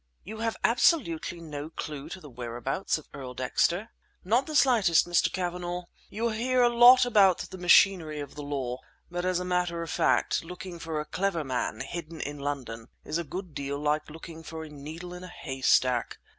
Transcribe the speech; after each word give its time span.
"You 0.23 0.39
have 0.39 0.57
absolutely 0.63 1.39
no 1.41 1.69
clue 1.69 2.09
to 2.09 2.19
the 2.19 2.27
whereabouts 2.27 2.97
of 2.97 3.07
Earl 3.13 3.35
Dexter?" 3.35 3.91
"Not 4.23 4.47
the 4.47 4.55
slightest, 4.55 5.07
Mr. 5.07 5.31
Cavanagh. 5.31 5.83
You 6.09 6.29
hear 6.29 6.63
a 6.63 6.75
lot 6.75 7.05
about 7.05 7.37
the 7.51 7.59
machinery 7.59 8.19
of 8.19 8.33
the 8.33 8.41
law, 8.41 8.79
but 9.11 9.25
as 9.25 9.39
a 9.39 9.45
matter 9.45 9.83
of 9.83 9.91
fact, 9.91 10.43
looking 10.43 10.79
for 10.79 10.99
a 10.99 11.05
clever 11.05 11.43
man 11.43 11.81
hidden 11.81 12.19
in 12.19 12.39
London 12.39 12.87
is 13.05 13.19
a 13.19 13.23
good 13.23 13.53
deal 13.53 13.77
like 13.77 14.09
looking 14.09 14.41
for 14.41 14.63
a 14.63 14.69
needle 14.69 15.13
in 15.13 15.23
a 15.23 15.27
haystack. 15.27 16.17